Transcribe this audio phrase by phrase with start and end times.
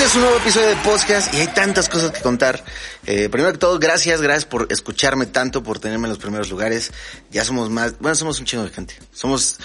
[0.00, 2.64] Este es un nuevo episodio de podcast y hay tantas cosas que contar.
[3.04, 6.90] Eh, primero que todo, gracias, gracias por escucharme tanto, por tenerme en los primeros lugares.
[7.30, 8.94] Ya somos más, bueno, somos un chingo de gente.
[9.12, 9.58] Somos,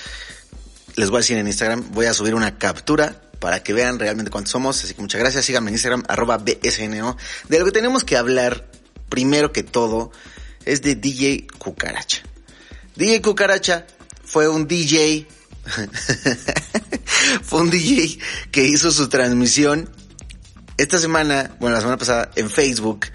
[0.97, 4.29] les voy a decir en Instagram, voy a subir una captura para que vean realmente
[4.29, 4.83] cuántos somos.
[4.83, 7.15] Así que muchas gracias, síganme en Instagram, arroba BSNO.
[7.47, 8.67] De lo que tenemos que hablar,
[9.07, 10.11] primero que todo,
[10.65, 12.23] es de DJ Cucaracha.
[12.97, 13.87] DJ Cucaracha
[14.25, 15.27] fue un DJ
[17.41, 18.19] fue un DJ
[18.51, 19.89] que hizo su transmisión
[20.77, 23.07] esta semana, bueno, la semana pasada en Facebook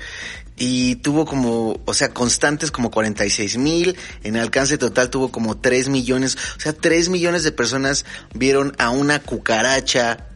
[0.56, 5.88] y tuvo como, o sea, constantes como 46 mil, en alcance total tuvo como 3
[5.88, 10.26] millones, o sea, 3 millones de personas vieron a una cucaracha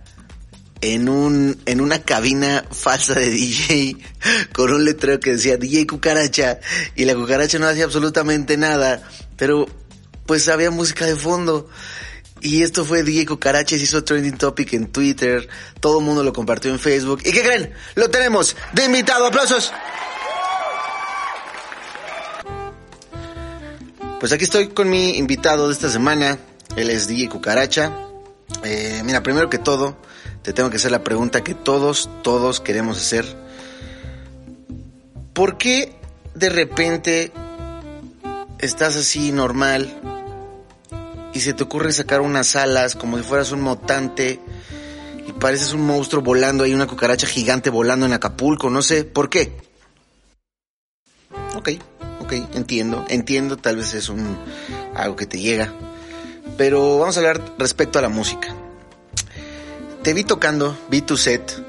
[0.80, 3.96] en un, en una cabina falsa de DJ
[4.52, 6.58] con un letrero que decía DJ cucaracha
[6.94, 9.02] y la cucaracha no hacía absolutamente nada,
[9.36, 9.66] pero
[10.26, 11.68] pues había música de fondo.
[12.44, 13.26] Y esto fue DJ
[13.66, 15.48] se hizo trending topic en Twitter,
[15.80, 17.22] todo el mundo lo compartió en Facebook.
[17.24, 17.72] ¿Y qué creen?
[17.94, 19.72] Lo tenemos de invitado, aplausos.
[24.20, 26.38] Pues aquí estoy con mi invitado de esta semana,
[26.76, 27.90] él es DJ Cucaracha.
[28.62, 29.96] Eh, mira, primero que todo,
[30.42, 33.24] te tengo que hacer la pregunta que todos, todos queremos hacer.
[35.32, 35.96] ¿Por qué
[36.34, 37.32] de repente
[38.58, 39.98] estás así normal
[41.34, 44.40] y se te ocurre sacar unas alas como si fueras un mutante
[45.26, 49.28] y pareces un monstruo volando, hay una cucaracha gigante volando en Acapulco, no sé, ¿por
[49.28, 49.56] qué?
[51.56, 51.70] Ok,
[52.20, 54.38] ok, entiendo, entiendo, tal vez es un
[54.94, 55.72] algo que te llega,
[56.56, 58.54] pero vamos a hablar respecto a la música.
[60.02, 61.62] Te vi tocando, vi tu set,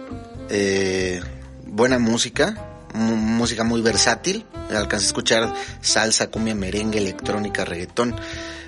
[0.49, 1.21] eh,
[1.65, 8.15] buena música, música muy versátil, alcancé a escuchar salsa, cumbia, merengue, electrónica, reggaetón.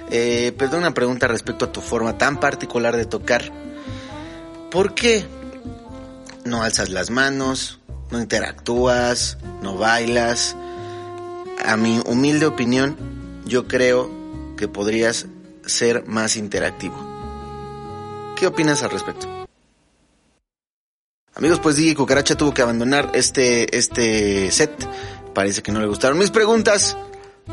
[0.10, 3.52] Eh, pero una pregunta respecto a tu forma tan particular de tocar.
[4.72, 5.26] ¿Por qué
[6.46, 7.80] no alzas las manos,
[8.12, 10.56] no interactúas, no bailas?
[11.66, 12.96] A mi humilde opinión,
[13.46, 14.10] yo creo
[14.58, 15.28] que podrías
[15.66, 16.96] ser más interactivo.
[18.36, 19.28] ¿Qué opinas al respecto?
[21.36, 24.72] Amigos, pues DJ Cucaracha tuvo que abandonar este, este set.
[25.34, 26.98] Parece que no le gustaron mis preguntas,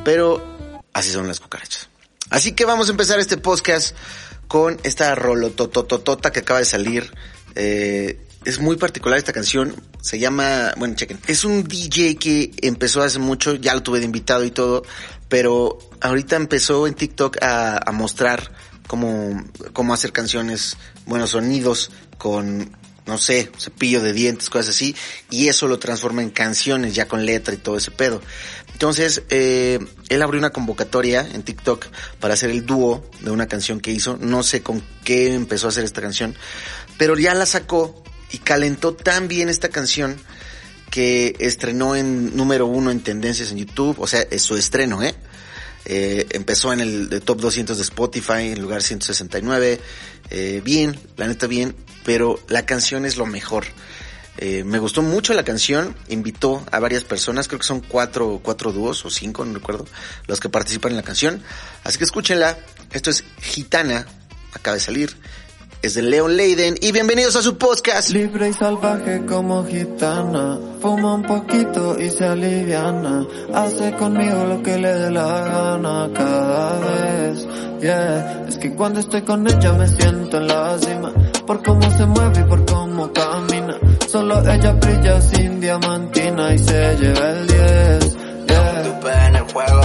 [0.04, 0.42] pero
[0.92, 1.91] así son las cucarachas.
[2.34, 3.95] Así que vamos a empezar este podcast
[4.49, 7.15] con esta rolotototota que acaba de salir.
[7.55, 9.72] Es muy particular esta canción.
[10.03, 11.21] Se llama, bueno, chequen.
[11.28, 14.83] Es un DJ que empezó hace mucho, ya lo tuve de invitado y todo,
[15.28, 18.51] pero ahorita empezó en TikTok a, a mostrar
[18.89, 24.97] cómo, cómo hacer canciones, buenos sonidos con no sé, cepillo de dientes, cosas así,
[25.31, 28.22] y eso lo transforma en canciones ya con letra y todo ese pedo.
[28.72, 29.78] Entonces, eh,
[30.09, 31.87] él abrió una convocatoria en TikTok
[32.19, 35.70] para hacer el dúo de una canción que hizo, no sé con qué empezó a
[35.70, 36.34] hacer esta canción,
[36.98, 40.16] pero ya la sacó y calentó tan bien esta canción
[40.91, 45.15] que estrenó en número uno en tendencias en YouTube, o sea, es su estreno, ¿eh?
[45.87, 49.81] Eh, empezó en el top 200 de Spotify, en lugar 169.
[50.31, 51.75] Eh, bien, la neta bien,
[52.05, 53.65] pero la canción es lo mejor.
[54.39, 58.72] Eh, me gustó mucho la canción, invitó a varias personas, creo que son cuatro, cuatro
[58.72, 59.87] dúos o cinco, no recuerdo,
[60.27, 61.43] los que participan en la canción.
[61.84, 62.59] Así que escúchenla.
[62.91, 64.06] Esto es Gitana,
[64.53, 65.16] acaba de salir
[65.84, 68.09] es de Leon Leiden y bienvenidos a su podcast.
[68.09, 74.78] Libre y salvaje como gitana, fuma un poquito y se aliviana, hace conmigo lo que
[74.78, 77.47] le dé la gana cada vez,
[77.83, 78.47] yeah.
[78.49, 81.12] Es que cuando estoy con ella me siento en la cima,
[81.47, 83.77] por cómo se mueve y por cómo camina,
[84.09, 88.16] solo ella brilla sin diamantina y se lleva el 10,
[88.47, 89.27] yeah.
[89.27, 89.84] en el juego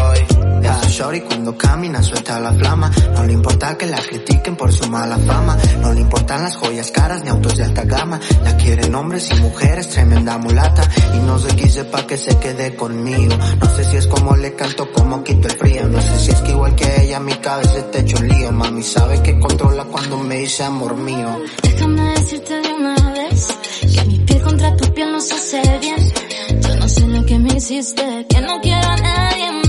[0.88, 2.92] shorty cuando camina suelta la flama.
[3.16, 5.58] No le importa que la critiquen por su mala fama.
[5.82, 8.20] No le importan las joyas caras ni autos de alta gama.
[8.44, 10.88] La quieren hombres y mujeres, tremenda mulata.
[11.16, 13.36] Y no sé qué sepa que se quede conmigo.
[13.60, 15.88] No sé si es como le canto, como quito el frío.
[15.88, 18.52] No sé si es que igual que ella mi cabeza está hecho un lío.
[18.52, 21.40] Mami sabe que controla cuando me dice amor mío.
[21.64, 23.48] Déjame decirte de una vez
[23.82, 26.62] que mi piel contra tu piel nos hace bien.
[26.62, 29.69] Yo no sé lo que me hiciste, que no quiero a nadie más.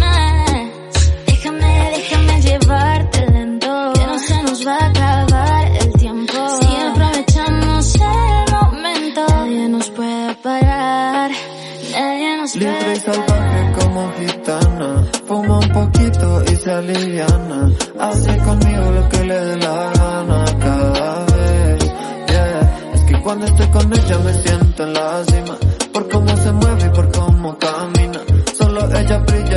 [15.73, 17.71] Poquito y se aliviana.
[17.99, 21.85] Hace conmigo lo que le dé la gana cada vez.
[22.29, 22.93] Yeah.
[22.95, 25.57] Es que cuando estoy con ella me siento en la cima.
[25.93, 28.21] Por cómo se mueve y por cómo camina.
[28.57, 29.50] Solo ella brilla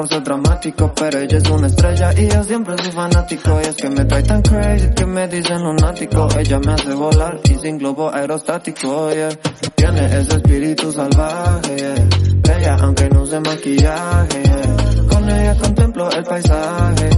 [0.00, 3.60] por ser dramático, pero ella es una estrella y yo siempre soy fanático.
[3.60, 6.26] Y es que me trae tan crazy que me dicen lunático.
[6.38, 9.28] Ella me hace volar y sin globo aerostático, yeah.
[9.74, 12.08] Tiene ese espíritu salvaje, yeah.
[12.36, 15.06] Bella aunque no use maquillaje, yeah.
[15.10, 17.10] Con ella contemplo el paisaje.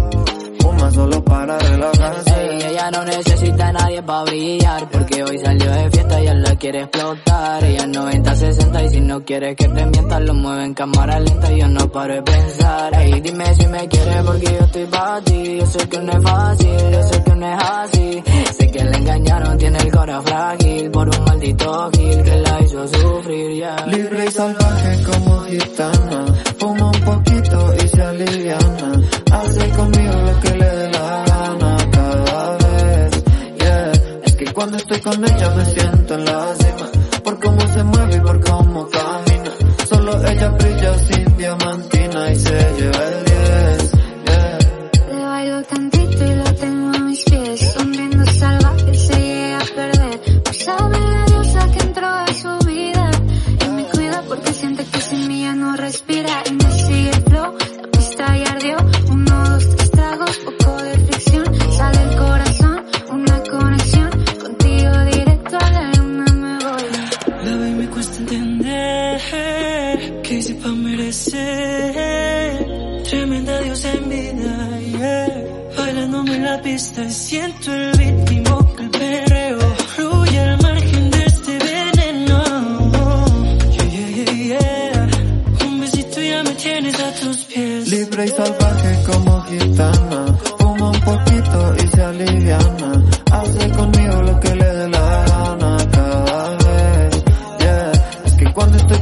[0.59, 2.52] Fuma solo para relajarse.
[2.91, 6.81] No necesita a nadie para brillar Porque hoy salió de fiesta y él la quiere
[6.81, 7.65] explotar.
[7.65, 11.53] Ella es 90-60 y si no quiere que te mientas Lo mueve en cámara lenta
[11.53, 12.95] y yo no paro de pensar.
[12.95, 15.57] Ey, dime si me quiere porque yo estoy para ti.
[15.61, 18.23] Yo sé que no es fácil, yo sé que no es así.
[18.59, 22.89] Sé que le engañaron, tiene el corazón frágil Por un maldito gil que la hizo
[22.89, 23.87] sufrir, yeah.
[23.87, 26.25] Libre y salvaje como gitana.
[26.59, 28.72] Fuma un poquito y se aliviana
[34.53, 36.91] cuando estoy con ella me siento en la cima
[37.25, 39.51] Por cómo se mueve y por cómo camina.
[39.89, 40.72] Solo ella brilla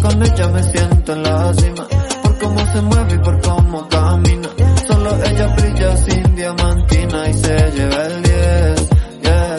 [0.03, 1.89] con ella me siento en la cima.
[2.23, 4.49] Por cómo se mueve y por cómo camina.
[4.87, 8.89] Solo ella brilla sin diamantina y se lleva el 10
[9.23, 9.57] Yeah.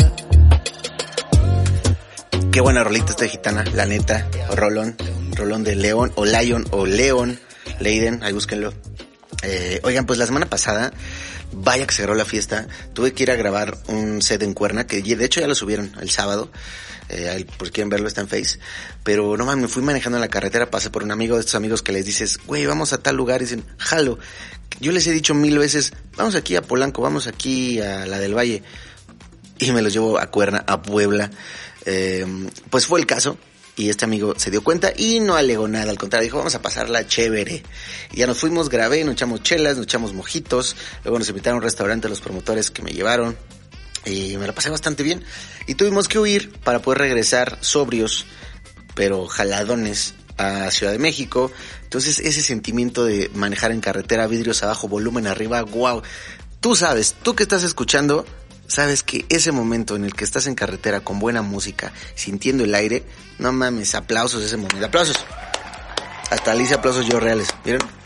[2.51, 4.27] Qué buena rolita esta gitana, la neta.
[4.55, 4.95] Rolón,
[5.35, 7.39] Rolón de León, o Lion, o León,
[7.79, 8.73] Leiden, ahí búsquenlo.
[9.43, 10.91] Eh, oigan, pues la semana pasada,
[11.51, 15.01] vaya que cerró la fiesta, tuve que ir a grabar un set en Cuerna, que
[15.01, 16.51] de hecho ya lo subieron el sábado,
[17.11, 18.59] eh, si quieren verlo está en Face,
[19.03, 21.55] pero no mames, me fui manejando en la carretera, pasé por un amigo de estos
[21.55, 24.17] amigos que les dices, güey, vamos a tal lugar, y dicen, jalo.
[24.79, 28.35] Yo les he dicho mil veces, vamos aquí a Polanco, vamos aquí a la del
[28.35, 28.63] Valle,
[29.59, 31.29] y me los llevo a Cuerna, a Puebla.
[31.85, 32.25] Eh,
[32.69, 33.37] pues fue el caso
[33.75, 36.61] y este amigo se dio cuenta y no alegó nada, al contrario, dijo vamos a
[36.61, 37.63] pasarla chévere.
[38.11, 41.57] Y ya nos fuimos, grabé, nos echamos chelas, nos echamos mojitos, luego nos invitaron a
[41.57, 43.35] un restaurante los promotores que me llevaron
[44.05, 45.23] y me la pasé bastante bien.
[45.67, 48.25] Y tuvimos que huir para poder regresar sobrios,
[48.95, 51.51] pero jaladones a Ciudad de México.
[51.83, 56.01] Entonces ese sentimiento de manejar en carretera, vidrios abajo, volumen arriba, wow.
[56.59, 58.25] Tú sabes, tú que estás escuchando,
[58.67, 62.75] sabes que ese momento en el que estás en carretera con buena música, sintiendo el
[62.75, 63.03] aire,
[63.39, 65.17] no mames, aplausos ese momento, aplausos.
[66.29, 68.00] Hasta le hice aplausos yo reales, ¿vieron?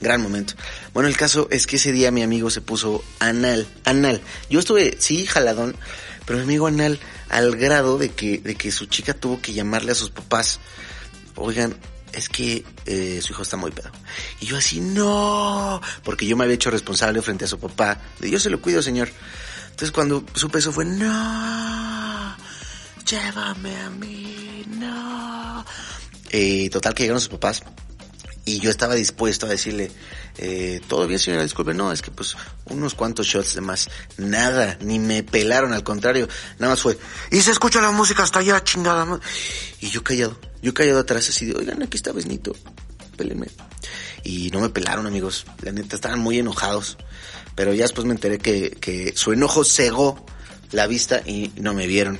[0.00, 0.54] Gran momento.
[0.94, 4.20] Bueno, el caso es que ese día mi amigo se puso anal, anal.
[4.48, 5.74] Yo estuve, sí, jaladón,
[6.24, 9.92] pero mi amigo anal al grado de que, de que su chica tuvo que llamarle
[9.92, 10.60] a sus papás.
[11.34, 11.76] Oigan,
[12.12, 13.90] es que eh, su hijo está muy pedo.
[14.40, 18.00] Y yo así, no, porque yo me había hecho responsable frente a su papá.
[18.20, 19.10] De yo se lo cuido, señor.
[19.70, 22.36] Entonces cuando supe eso fue, no,
[23.04, 25.64] llévame a mí, no.
[26.30, 27.62] Eh, total que llegaron sus papás
[28.48, 29.90] y yo estaba dispuesto a decirle,
[30.38, 32.34] eh, todo bien señora, disculpe, no, es que pues
[32.66, 36.28] unos cuantos shots de más, nada, ni me pelaron, al contrario,
[36.58, 36.98] nada más fue,
[37.30, 39.04] y se escucha la música hasta allá, chingada.
[39.04, 39.20] ma-".
[39.80, 42.56] Y yo callado, yo callado atrás así de, oigan, aquí está Besnito,
[43.16, 43.48] pélenme.
[44.24, 46.96] Y no me pelaron amigos, la neta, estaban muy enojados,
[47.54, 50.24] pero ya después me enteré que, que su enojo cegó
[50.72, 52.18] la vista y no me vieron.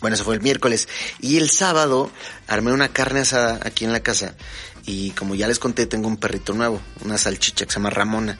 [0.00, 0.88] Bueno, eso fue el miércoles.
[1.20, 2.10] Y el sábado
[2.46, 4.34] armé una carne asada aquí en la casa.
[4.88, 8.38] Y como ya les conté, tengo un perrito nuevo, una salchicha que se llama Ramona.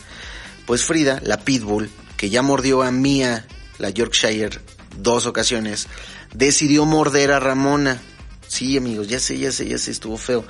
[0.64, 4.58] Pues Frida, la Pitbull, que ya mordió a Mía, la Yorkshire,
[4.96, 5.88] dos ocasiones,
[6.32, 8.00] decidió morder a Ramona.
[8.46, 10.42] Sí, amigos, ya sé, ya sé, ya sé, estuvo feo.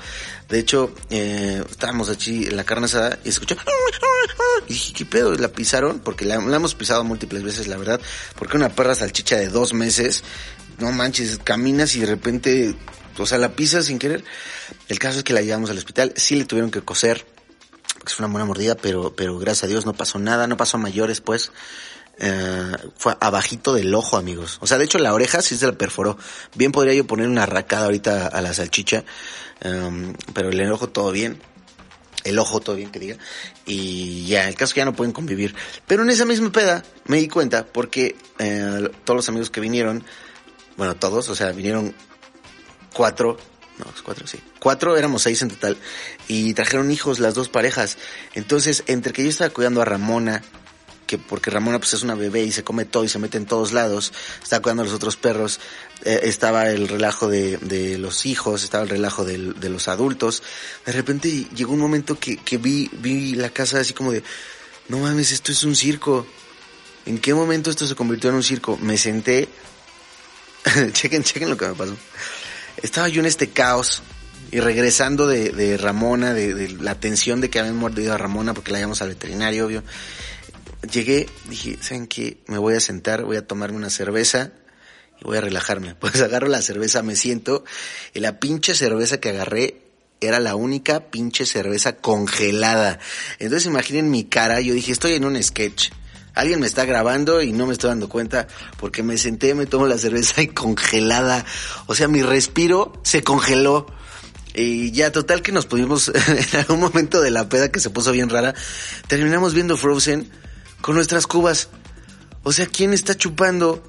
[0.48, 3.56] De hecho, eh, estábamos allí en la carne asada y escuché...
[4.68, 5.34] Y ¿qué pedo?
[5.34, 8.00] La pisaron, porque la, la hemos pisado múltiples veces, la verdad.
[8.38, 10.22] Porque una perra salchicha de dos meses,
[10.78, 12.76] no manches, caminas y de repente,
[13.22, 14.24] o sea, la pisas sin querer.
[14.88, 17.26] El caso es que la llevamos al hospital, sí le tuvieron que coser,
[17.94, 20.76] porque es una buena mordida, pero, pero gracias a Dios no pasó nada, no pasó
[20.76, 21.52] a mayores, pues.
[22.20, 24.58] Eh, fue abajito del ojo, amigos.
[24.60, 26.18] O sea, de hecho la oreja sí se la perforó.
[26.54, 29.04] Bien podría yo poner una racada ahorita a la salchicha,
[29.60, 31.40] em, pero el ojo todo bien.
[32.24, 33.16] El ojo todo bien que diga.
[33.64, 35.54] Y ya, el caso es que ya no pueden convivir.
[35.86, 40.04] Pero en esa misma peda me di cuenta porque eh, todos los amigos que vinieron,
[40.76, 41.94] bueno, todos, o sea, vinieron
[42.92, 43.38] cuatro,
[43.78, 44.38] no, cuatro, sí.
[44.58, 45.76] Cuatro, éramos seis en total.
[46.26, 47.96] Y trajeron hijos las dos parejas.
[48.34, 50.42] Entonces, entre que yo estaba cuidando a Ramona,
[51.06, 53.46] que porque Ramona pues es una bebé y se come todo y se mete en
[53.46, 55.58] todos lados, estaba cuidando a los otros perros,
[56.04, 60.42] eh, estaba el relajo de, de, los hijos, estaba el relajo de, de, los adultos.
[60.84, 64.22] De repente llegó un momento que, que vi, vi la casa así como de,
[64.88, 66.26] no mames, esto es un circo.
[67.06, 68.76] ¿En qué momento esto se convirtió en un circo?
[68.76, 69.48] Me senté,
[70.92, 71.96] chequen, chequen lo que me pasó.
[72.82, 74.02] Estaba yo en este caos
[74.50, 78.72] y regresando de, de Ramona, de, la tensión de que habían mordido a Ramona porque
[78.72, 79.82] la llevamos al veterinario, obvio.
[80.90, 82.38] Llegué, dije, ¿saben qué?
[82.46, 84.52] Me voy a sentar, voy a tomarme una cerveza
[85.20, 85.94] y voy a relajarme.
[86.00, 87.64] Pues agarro la cerveza, me siento
[88.14, 89.82] y la pinche cerveza que agarré
[90.20, 92.98] era la única pinche cerveza congelada.
[93.38, 95.90] Entonces imaginen mi cara, yo dije, estoy en un sketch.
[96.38, 99.88] Alguien me está grabando y no me estoy dando cuenta porque me senté, me tomo
[99.88, 101.44] la cerveza y congelada.
[101.86, 103.86] O sea, mi respiro se congeló.
[104.54, 108.12] Y ya, total que nos pudimos, en algún momento de la peda que se puso
[108.12, 108.54] bien rara,
[109.08, 110.30] terminamos viendo Frozen
[110.80, 111.70] con nuestras cubas.
[112.44, 113.82] O sea, ¿quién está chupando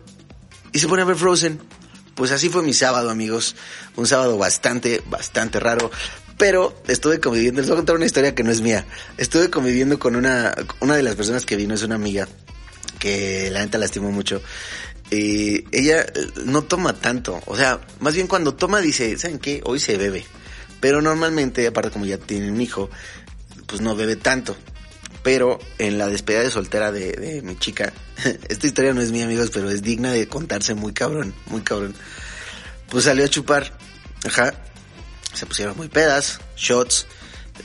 [0.74, 1.62] y se pone a ver Frozen?
[2.16, 3.56] Pues así fue mi sábado, amigos.
[3.96, 5.92] Un sábado bastante, bastante raro.
[6.40, 8.86] Pero estuve conviviendo, les voy a contar una historia que no es mía.
[9.18, 12.30] Estuve conviviendo con una, una de las personas que vino, es una amiga
[12.98, 14.42] que la neta lastimó mucho.
[15.12, 16.06] Ella
[16.46, 17.42] no toma tanto.
[17.46, 19.62] O sea, más bien cuando toma dice, ¿saben qué?
[19.66, 20.26] Hoy se bebe.
[20.80, 22.90] Pero normalmente, aparte como ya tiene un hijo,
[23.66, 24.56] pues no bebe tanto.
[25.24, 27.92] Pero en la despedida de soltera de, mi chica,
[28.48, 31.96] esta historia no es mía, amigos, pero es digna de contarse muy cabrón, muy cabrón.
[32.90, 33.78] Pues salió a chupar,
[34.26, 34.54] ajá.
[35.34, 37.08] Se pusieron muy pedas, shots,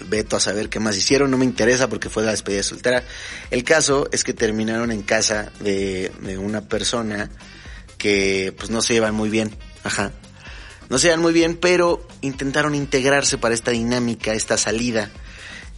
[0.09, 3.05] veto a saber qué más hicieron, no me interesa porque fue la despedida de soltera.
[3.51, 7.31] El caso es que terminaron en casa de, una persona
[7.99, 10.13] que pues no se llevan muy bien, ajá.
[10.91, 15.11] No se llevan muy bien, pero intentaron integrarse para esta dinámica, esta salida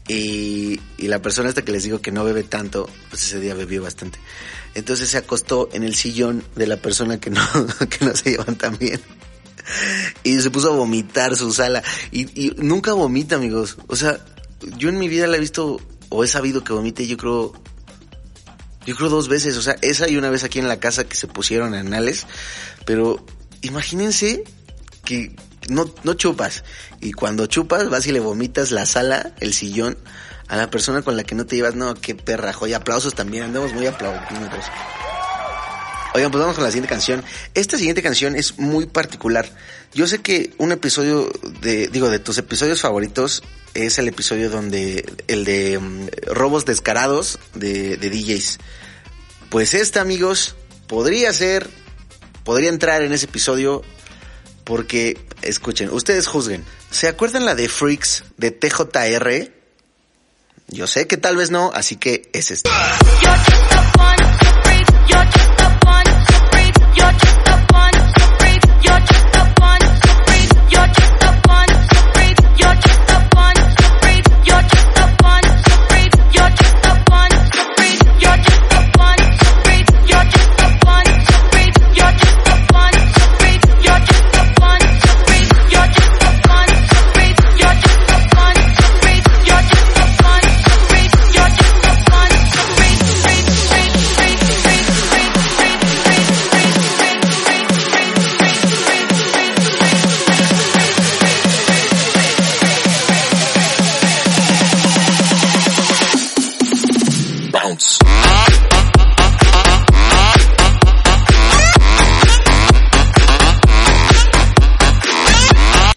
[0.09, 3.55] y, y, la persona hasta que les digo que no bebe tanto, pues ese día
[3.55, 4.19] bebió bastante.
[4.75, 7.43] Entonces se acostó en el sillón de la persona que no,
[7.91, 9.01] que no se llevan tan bien.
[10.23, 11.83] Y se puso a vomitar su sala.
[12.11, 13.77] Y, y nunca vomita, amigos.
[13.89, 14.19] O sea,
[14.77, 17.53] yo en mi vida la he visto, o he sabido que vomite, yo creo,
[18.85, 19.57] yo creo dos veces.
[19.57, 22.27] O sea, esa y una vez aquí en la casa que se pusieron anales.
[22.85, 23.25] Pero
[23.63, 24.45] imagínense
[25.05, 25.37] que,
[25.69, 26.65] no, no chupas.
[27.01, 29.97] Y cuando chupas, vas y le vomitas la sala, el sillón,
[30.49, 31.75] a la persona con la que no te llevas.
[31.75, 32.79] No, qué perra, joya.
[32.79, 34.65] Aplausos también, andamos muy aplaudímetros.
[36.17, 37.23] Oigan, pues vamos con la siguiente canción.
[37.53, 39.51] Esta siguiente canción es muy particular.
[39.93, 41.31] Yo sé que un episodio
[41.61, 43.43] de, digo, de tus episodios favoritos
[43.75, 48.61] es el episodio donde, el de um, robos descarados de, DJs.
[49.51, 50.57] Pues esta, amigos,
[50.87, 51.69] podría ser,
[52.45, 53.83] podría entrar en ese episodio
[54.65, 56.65] porque, escuchen, ustedes juzguen.
[56.91, 59.53] ¿Se acuerdan la de Freaks de TJR?
[60.69, 62.71] Yo sé que tal vez no, así que es este.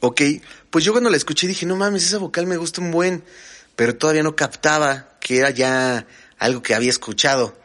[0.02, 0.22] Ok,
[0.70, 3.24] pues yo cuando la escuché dije, no mames, esa vocal me gusta un buen,
[3.76, 6.06] pero todavía no captaba que era ya
[6.38, 7.58] algo que había escuchado.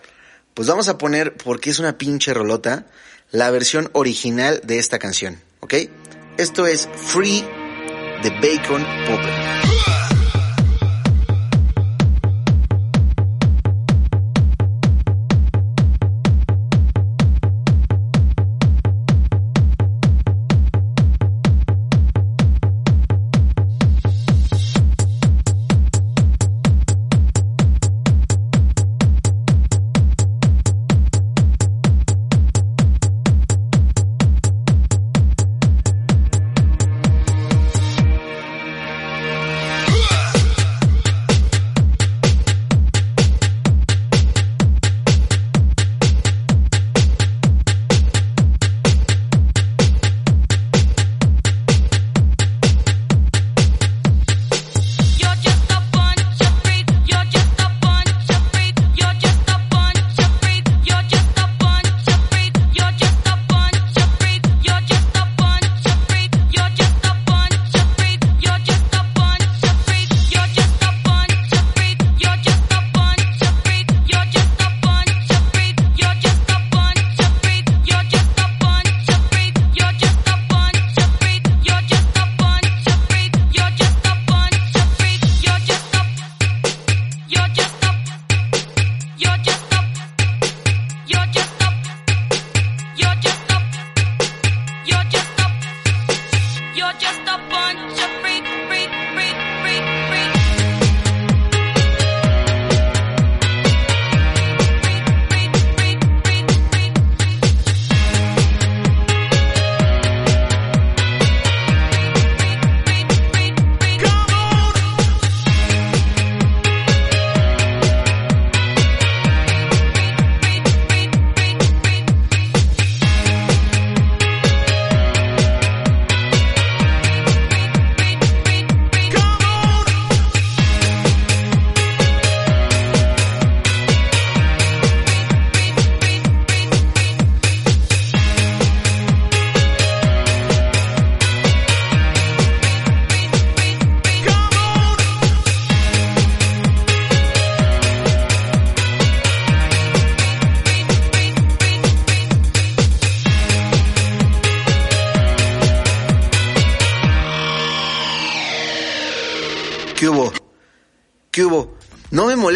[0.55, 2.87] Pues vamos a poner, porque es una pinche rolota,
[3.31, 5.75] la versión original de esta canción, ¿ok?
[6.37, 7.45] Esto es Free
[8.23, 10.04] de Bacon Popper.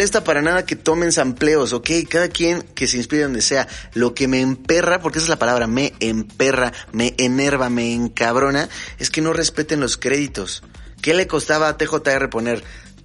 [0.09, 1.87] Molesta para nada que tomen sampleos, ¿ok?
[2.09, 3.67] Cada quien que se inspire donde sea.
[3.93, 8.69] Lo que me emperra, porque esa es la palabra, me emperra, me enerva, me encabrona,
[8.97, 10.63] es que no respeten los créditos.
[11.03, 12.63] ¿Qué le costaba a TJR poner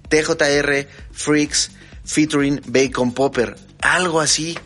[0.09, 1.71] TJR Freaks
[2.03, 3.55] featuring Bacon Popper?
[3.81, 4.57] Algo así.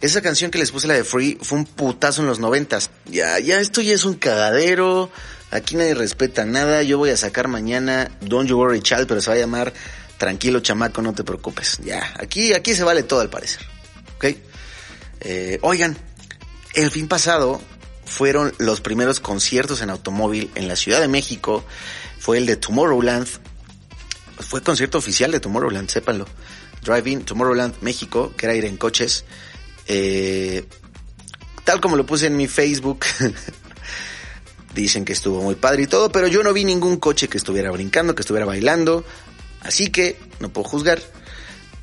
[0.00, 2.90] Esa canción que les puse, la de Free, fue un putazo en los noventas.
[3.04, 5.08] Ya, ya, esto ya es un cagadero.
[5.52, 6.82] Aquí nadie respeta nada.
[6.82, 9.72] Yo voy a sacar mañana Don't You Worry Child, pero se va a llamar
[10.18, 11.78] Tranquilo Chamaco, no te preocupes.
[11.84, 13.62] Ya, aquí, aquí se vale todo al parecer.
[14.16, 14.24] ¿Ok?
[15.20, 15.96] Eh, oigan,
[16.74, 17.60] el fin pasado
[18.04, 21.64] fueron los primeros conciertos en automóvil en la Ciudad de México.
[22.18, 23.26] Fue el de Tomorrowland.
[24.38, 26.26] Fue concierto oficial de Tomorrowland, sépanlo.
[26.82, 29.24] Driving Tomorrowland México, que era ir en coches.
[29.86, 30.64] Eh,
[31.64, 33.04] tal como lo puse en mi Facebook,
[34.74, 37.70] dicen que estuvo muy padre y todo, pero yo no vi ningún coche que estuviera
[37.70, 39.04] brincando, que estuviera bailando,
[39.60, 41.00] así que no puedo juzgar.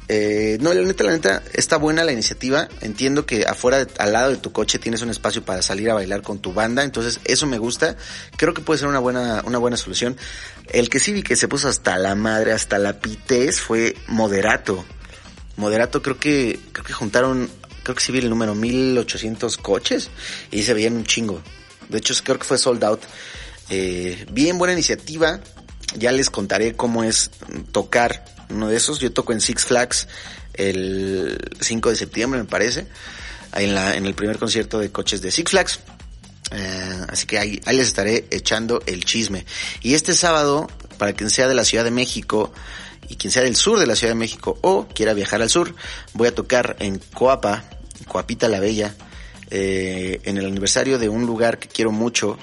[0.10, 2.68] Eh, no, la neta, la neta, está buena la iniciativa.
[2.82, 6.22] Entiendo que afuera, al lado de tu coche, tienes un espacio para salir a bailar
[6.22, 6.84] con tu banda.
[6.84, 7.96] Entonces, eso me gusta.
[8.38, 10.18] Creo que puede ser una buena, una buena solución.
[10.70, 14.84] El que sí vi que se puso hasta la madre, hasta la pitez, fue Moderato.
[15.56, 17.50] Moderato creo que, creo que juntaron,
[17.84, 20.10] creo que sí vi el número 1800 coches
[20.52, 21.42] y se veían un chingo.
[21.90, 23.02] De hecho, creo que fue sold out.
[23.70, 25.40] Eh, bien buena iniciativa.
[25.98, 27.32] Ya les contaré cómo es
[27.72, 29.00] tocar uno de esos.
[29.00, 30.08] Yo toco en Six Flags
[30.54, 32.88] el 5 de septiembre, me parece.
[33.56, 35.80] En, la, en el primer concierto de coches de Six Flags.
[36.52, 39.46] Eh, así que ahí, ahí les estaré echando el chisme.
[39.82, 42.52] Y este sábado, para quien sea de la Ciudad de México
[43.10, 45.76] y quien sea del sur de la Ciudad de México o quiera viajar al sur,
[46.14, 47.64] voy a tocar en Coapa,
[48.08, 48.96] Coapita la Bella,
[49.50, 52.38] eh, en el aniversario de un lugar que quiero mucho.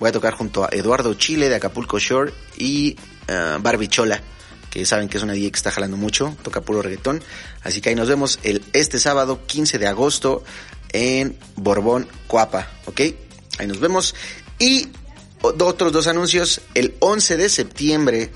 [0.00, 2.96] Voy a tocar junto a Eduardo Chile de Acapulco Shore y
[3.28, 4.22] uh, Barbichola,
[4.70, 7.22] que saben que es una DJ que está jalando mucho, toca puro reggaetón.
[7.62, 10.42] Así que ahí nos vemos el, este sábado 15 de agosto
[10.92, 13.00] en Borbón, Coapa, ¿ok?
[13.58, 14.14] Ahí nos vemos.
[14.58, 14.88] Y
[15.42, 18.30] otros dos anuncios, el 11 de septiembre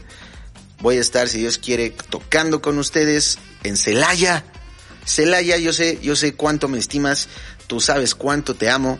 [0.80, 4.44] voy a estar, si Dios quiere, tocando con ustedes en Celaya.
[5.06, 7.28] Celaya, yo sé, yo sé cuánto me estimas,
[7.66, 8.98] tú sabes cuánto te amo.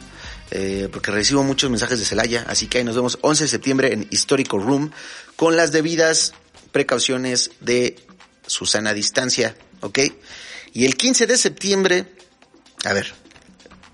[0.56, 3.92] Eh, porque recibo muchos mensajes de Celaya, así que ahí nos vemos 11 de septiembre
[3.92, 4.92] en Histórico Room
[5.34, 6.32] con las debidas
[6.70, 7.96] precauciones de
[8.46, 9.98] Susana Distancia, ¿ok?
[10.72, 12.06] Y el 15 de septiembre,
[12.84, 13.12] a ver,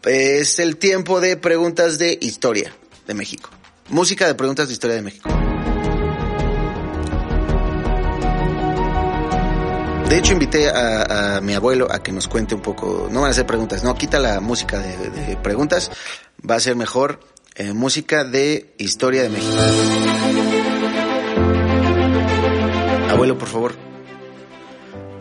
[0.05, 3.49] es el tiempo de preguntas de historia de México.
[3.89, 5.31] Música de preguntas de historia de México.
[10.11, 13.09] De hecho, invité a, mi abuelo a que nos cuente un poco.
[13.11, 15.91] No van a ser preguntas, no, quita la música de preguntas.
[16.49, 17.21] Va a ser mejor
[17.55, 19.57] eh, música de historia de México.
[23.11, 23.75] Abuelo, por favor.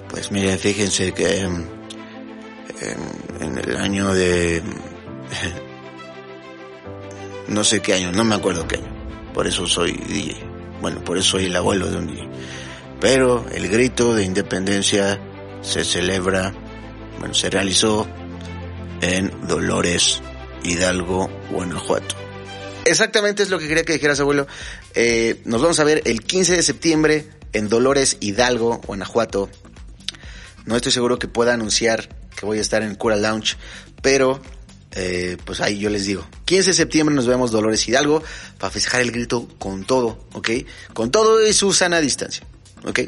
[0.10, 1.66] Pues mire, fíjense que em,
[2.82, 4.62] en, en el año de...
[7.48, 9.32] No sé qué año, no me acuerdo qué año.
[9.34, 10.38] Por eso soy DJ.
[10.82, 12.30] Bueno, por eso soy el abuelo de un DJ.
[13.00, 15.20] Pero el grito de independencia
[15.62, 16.54] se celebra,
[17.20, 18.08] bueno, se realizó
[19.02, 20.22] en Dolores,
[20.64, 22.16] Hidalgo, Guanajuato.
[22.86, 24.48] Exactamente es lo que quería que dijeras, abuelo.
[24.96, 29.50] Eh, nos vamos a ver el 15 de septiembre en Dolores, Hidalgo, Guanajuato.
[30.66, 33.58] No estoy seguro que pueda anunciar que voy a estar en Cura Lounge,
[34.02, 34.42] pero
[34.92, 36.28] eh, pues ahí yo les digo.
[36.46, 38.24] 15 de septiembre nos vemos Dolores Hidalgo
[38.58, 40.50] para festejar el grito con todo, ¿ok?
[40.94, 42.46] Con todo y su sana distancia,
[42.86, 43.00] ¿ok?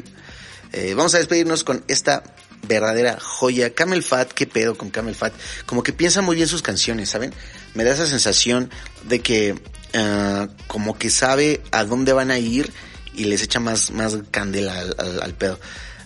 [0.72, 2.22] Eh, vamos a despedirnos con esta
[2.62, 3.74] verdadera joya.
[3.74, 5.32] Camel Fat, ¿qué pedo con Camel Fat?
[5.66, 7.32] Como que piensa muy bien sus canciones, ¿saben?
[7.74, 8.70] Me da esa sensación
[9.04, 9.54] de que
[9.94, 12.72] ah, como que sabe a dónde van a ir
[13.14, 15.58] y les echa más, más candela al, al- al pedo.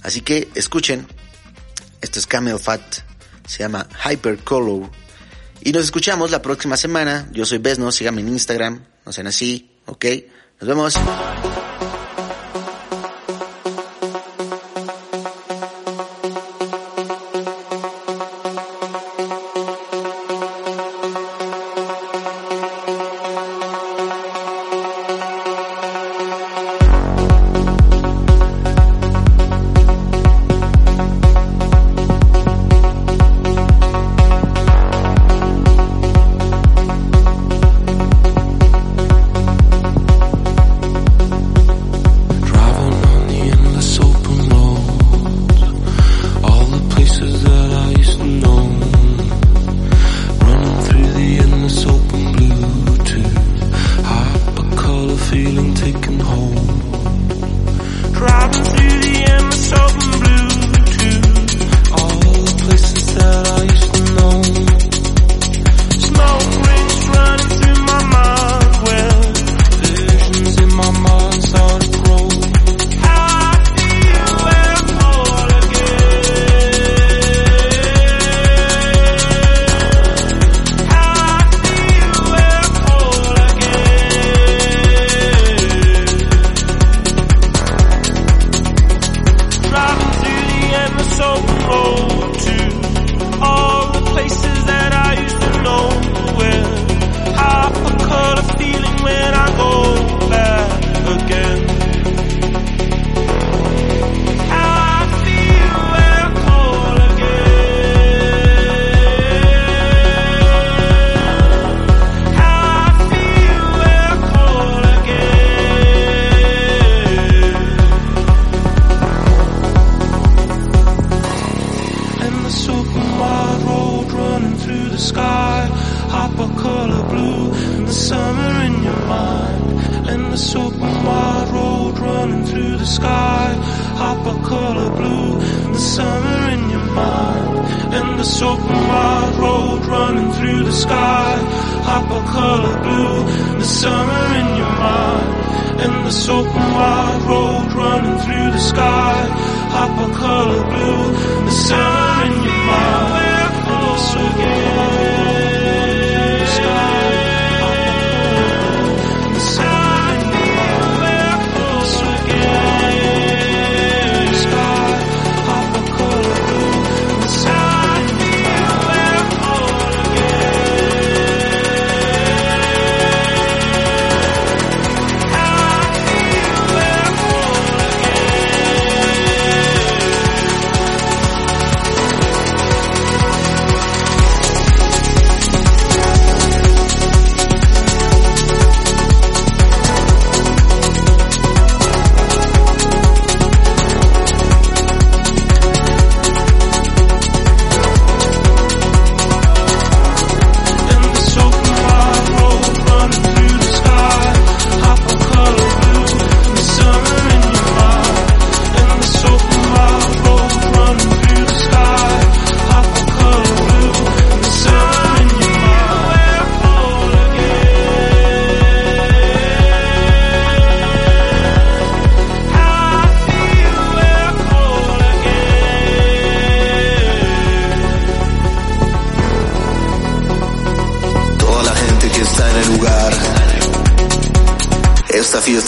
[0.02, 1.06] Así que escuchen,
[2.00, 2.82] esto es Camel Fat,
[3.46, 4.90] se llama Hypercolor.
[5.62, 7.28] Y nos escuchamos la próxima semana.
[7.32, 10.04] Yo soy Besno, síganme en Instagram, no sean así, ¿ok?
[10.60, 10.94] Nos vemos.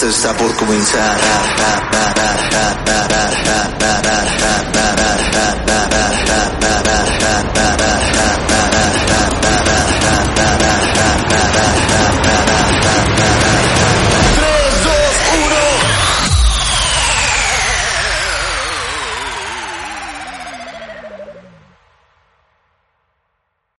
[0.09, 1.88] Está por comenzar.